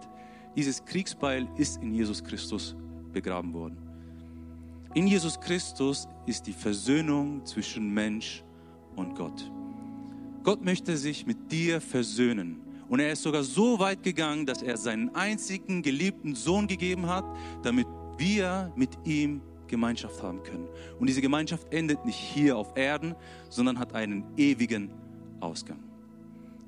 [0.56, 2.74] dieses Kriegsbeil ist in Jesus Christus
[3.12, 3.76] begraben worden.
[4.94, 8.42] In Jesus Christus ist die Versöhnung zwischen Mensch
[8.94, 9.50] und Gott.
[10.42, 12.65] Gott möchte sich mit dir versöhnen.
[12.88, 17.24] Und er ist sogar so weit gegangen, dass er seinen einzigen geliebten Sohn gegeben hat,
[17.62, 20.68] damit wir mit ihm Gemeinschaft haben können.
[20.98, 23.14] Und diese Gemeinschaft endet nicht hier auf Erden,
[23.48, 24.90] sondern hat einen ewigen
[25.40, 25.82] Ausgang.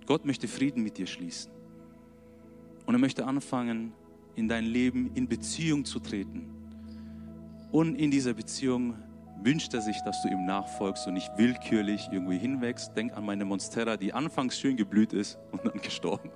[0.07, 1.53] Gott möchte Frieden mit dir schließen.
[2.87, 3.93] Und er möchte anfangen,
[4.35, 6.49] in dein Leben in Beziehung zu treten.
[7.71, 8.95] Und in dieser Beziehung
[9.43, 12.97] wünscht er sich, dass du ihm nachfolgst und nicht willkürlich irgendwie hinwächst.
[12.97, 16.31] Denk an meine Monstera, die anfangs schön geblüht ist und dann gestorben.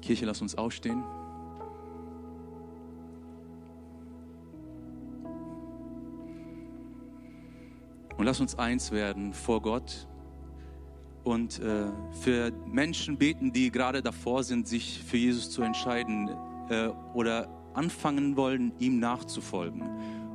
[0.00, 1.04] Kirche, lass uns aufstehen.
[8.16, 10.06] Und lass uns eins werden vor Gott
[11.24, 11.86] und äh,
[12.22, 16.30] für Menschen beten, die gerade davor sind, sich für Jesus zu entscheiden
[16.70, 19.82] äh, oder anfangen wollen, ihm nachzufolgen.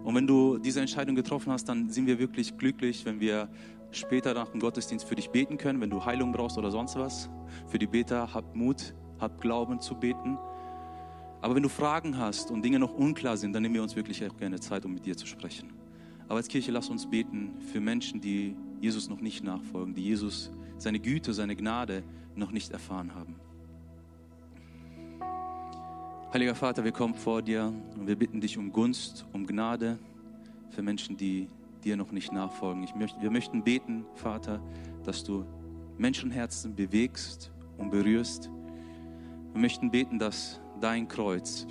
[0.04, 3.50] Und wenn du diese Entscheidung getroffen hast, dann sind wir wirklich glücklich, wenn wir
[3.92, 7.30] später nach dem Gottesdienst für dich beten können, wenn du Heilung brauchst oder sonst was.
[7.68, 10.38] Für die Beter, hab Mut, hab Glauben zu beten.
[11.42, 14.26] Aber wenn du Fragen hast und Dinge noch unklar sind, dann nehmen wir uns wirklich
[14.26, 15.74] auch gerne Zeit, um mit dir zu sprechen.
[16.28, 20.52] Aber als Kirche lass uns beten für Menschen, die Jesus noch nicht nachfolgen, die Jesus,
[20.78, 22.04] seine Güte, seine Gnade
[22.36, 23.36] noch nicht erfahren haben.
[26.36, 29.98] Heiliger Vater, wir kommen vor dir und wir bitten dich um Gunst, um Gnade
[30.70, 31.48] für Menschen, die
[31.82, 32.86] dir noch nicht nachfolgen.
[32.98, 34.60] Möchte, wir möchten beten, Vater,
[35.06, 35.46] dass du
[35.98, 38.50] Menschenherzen bewegst und berührst.
[39.54, 41.68] Wir möchten beten, dass dein Kreuz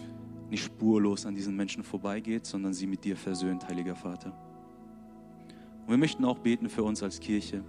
[0.49, 4.33] nicht spurlos an diesen Menschen vorbeigeht, sondern sie mit dir versöhnt, Heiliger Vater.
[5.83, 7.63] Und wir möchten auch beten für uns als Kirche.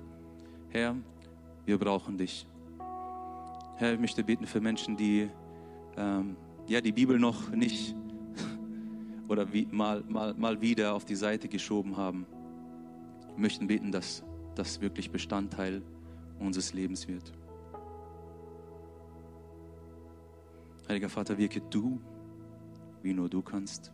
[0.70, 0.96] Herr,
[1.66, 2.48] wir brauchen dich.
[3.76, 5.30] Herr, ich möchte beten für Menschen, die
[5.98, 7.96] ähm, ja, die Bibel noch nicht
[9.28, 12.26] oder wie, mal, mal, mal wieder auf die Seite geschoben haben.
[13.38, 14.24] Möchten beten, dass
[14.56, 15.82] das wirklich Bestandteil
[16.40, 17.34] unseres Lebens wird.
[20.88, 22.00] Heiliger Vater, wirke du,
[23.02, 23.92] wie nur du kannst.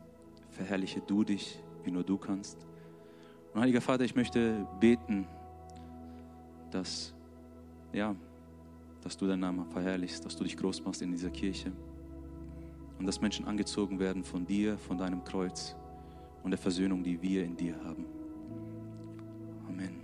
[0.50, 2.66] Verherrliche du dich, wie nur du kannst.
[3.54, 5.28] Und Heiliger Vater, ich möchte beten,
[6.70, 7.14] dass,
[7.92, 8.16] ja,
[9.02, 11.72] dass du deinen Namen verherrlichst, dass du dich groß machst in dieser Kirche
[13.02, 15.76] und dass Menschen angezogen werden von dir, von deinem Kreuz
[16.44, 18.06] und der Versöhnung, die wir in dir haben.
[19.68, 20.01] Amen.